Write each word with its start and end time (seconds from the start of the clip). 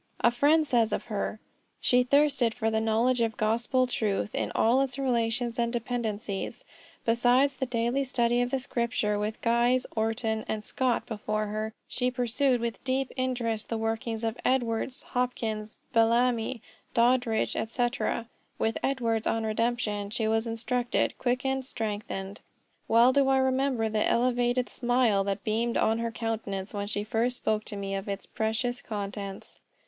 A 0.21 0.31
friend 0.31 0.65
says 0.65 0.91
of 0.91 1.05
her: 1.13 1.39
"She 1.79 2.01
thirsted 2.01 2.55
for 2.55 2.71
the 2.71 2.81
knowledge 2.81 3.21
of 3.21 3.37
gospel 3.37 3.85
truth 3.85 4.33
in 4.33 4.51
all 4.55 4.81
its 4.81 4.97
relations 4.97 5.59
and 5.59 5.71
dependencies. 5.71 6.65
Besides 7.05 7.55
the 7.57 7.67
daily 7.67 8.03
study 8.03 8.41
of 8.41 8.49
the 8.49 8.57
scripture 8.59 9.19
with 9.19 9.39
Guise, 9.41 9.85
Orton, 9.95 10.43
and 10.47 10.65
Scott 10.65 11.05
before 11.05 11.45
her, 11.45 11.71
she 11.87 12.09
perused 12.09 12.59
with 12.61 12.83
deep 12.83 13.11
interest 13.15 13.69
the 13.69 13.77
works 13.77 14.23
of 14.23 14.39
Edwards, 14.43 15.03
Hopkins, 15.03 15.77
Belamy, 15.93 16.61
Doddridge, 16.95 17.55
&c. 17.69 17.89
With 18.57 18.79
Edwards 18.81 19.27
on 19.27 19.43
Redemption, 19.45 20.09
she 20.09 20.27
was 20.27 20.47
instructed, 20.47 21.15
quickened, 21.19 21.63
strengthened. 21.63 22.41
Well 22.87 23.13
do 23.13 23.27
I 23.29 23.37
remember 23.37 23.87
the 23.87 24.03
elevated 24.09 24.67
smile 24.67 25.23
that 25.25 25.43
beamed 25.43 25.77
on 25.77 25.99
her 25.99 26.11
countenance 26.11 26.73
when 26.73 26.87
she 26.87 27.03
first 27.03 27.37
spoke 27.37 27.65
to 27.65 27.75
me 27.75 27.93
of 27.93 28.09
its 28.09 28.25
precious 28.25 28.81
contents. 28.81 29.59